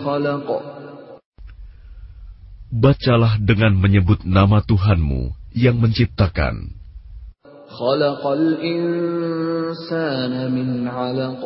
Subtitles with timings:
[0.00, 0.48] khalaq.
[2.72, 6.72] Bacalah dengan menyebut nama Tuhanmu yang menciptakan.
[7.68, 11.44] Khalaqal insana min 'alaq.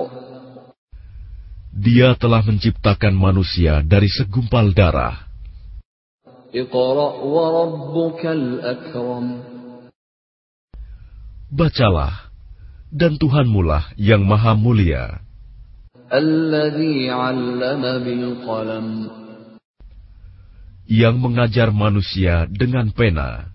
[1.73, 5.25] Dia telah menciptakan manusia dari segumpal darah.
[11.49, 12.29] Bacalah,
[12.93, 15.25] dan Tuhanmulah yang maha mulia.
[17.09, 17.97] 'allama.
[20.85, 23.49] Yang mengajar manusia dengan pena.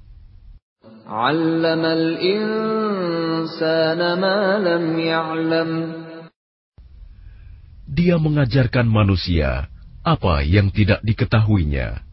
[1.05, 6.07] 'Allamal insana ma lam ya'lam.
[7.98, 9.74] Dia mengajarkan manusia
[10.05, 12.05] apa yang tidak diketahuinya.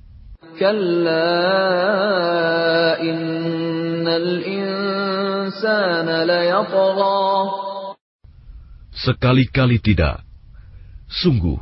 [8.97, 10.25] Sekali-kali tidak.
[11.21, 11.61] Sungguh,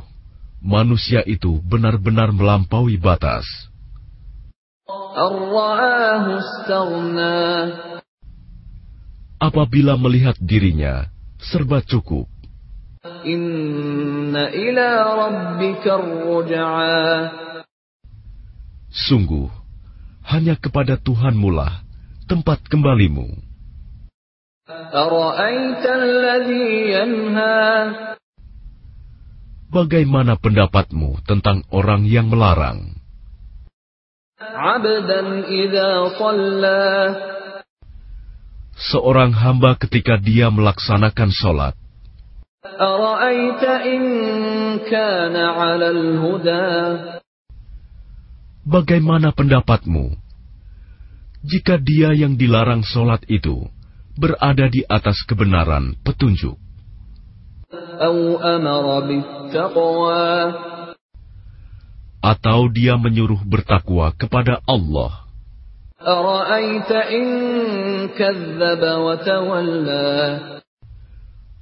[0.62, 3.44] manusia itu benar-benar melampaui batas.
[9.42, 11.10] Apabila melihat dirinya,
[11.42, 12.31] serba cukup.
[13.02, 14.88] Inna ila
[15.26, 17.02] rabbika ar-ruj'a.
[18.94, 19.50] Sungguh,
[20.30, 21.82] hanya kepada Tuhanmu lah
[22.30, 23.26] tempat kembalimu.
[29.66, 33.02] Bagaimana pendapatmu tentang orang yang melarang?
[38.78, 41.74] Seorang hamba ketika dia melaksanakan sholat,
[48.62, 50.14] Bagaimana pendapatmu
[51.42, 53.66] jika dia yang dilarang sholat itu
[54.14, 56.54] berada di atas kebenaran petunjuk?
[62.22, 65.26] Atau dia menyuruh bertakwa kepada Allah?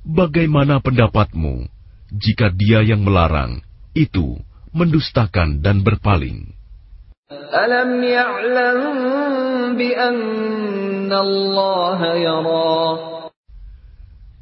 [0.10, 1.66] Bagaimana pendapatmu
[2.14, 3.66] jika dia yang melarang
[3.98, 4.38] itu
[4.70, 6.54] mendustakan dan berpaling?
[7.34, 8.80] ألم يعلم
[9.74, 12.80] بأن الله يرى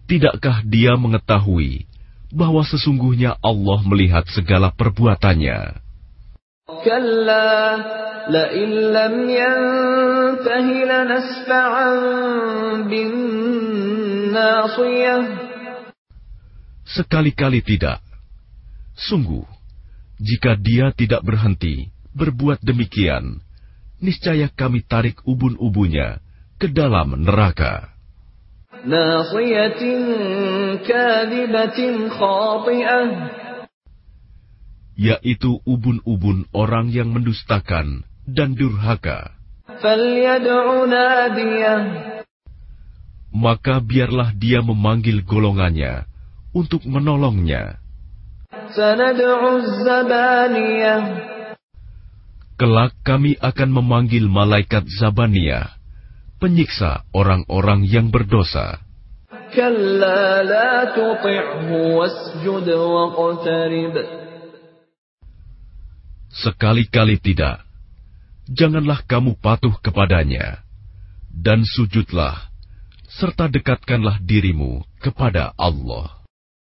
[0.04, 1.88] Tidakkah dia mengetahui
[2.28, 5.80] bahwa sesungguhnya Allah melihat segala perbuatannya?
[6.84, 7.76] كلا
[8.28, 11.92] لئن لم ينته لنسفعا
[14.34, 15.18] بالناصية
[16.89, 18.01] Sekali-kali tidak.
[18.97, 19.45] Sungguh,
[20.17, 23.45] jika dia tidak berhenti berbuat demikian,
[24.01, 26.19] niscaya kami tarik ubun-ubunya
[26.57, 27.93] ke dalam neraka.
[34.99, 39.37] Yaitu ubun-ubun orang yang mendustakan dan durhaka.
[43.29, 46.08] Maka biarlah dia memanggil golongannya
[46.53, 47.81] untuk menolongnya.
[52.59, 55.79] Kelak kami akan memanggil malaikat Zabania,
[56.43, 58.83] penyiksa orang-orang yang berdosa.
[66.29, 67.65] Sekali-kali tidak,
[68.51, 70.61] janganlah kamu patuh kepadanya,
[71.33, 72.51] dan sujudlah,
[73.07, 76.18] serta dekatkanlah dirimu kepada Allah.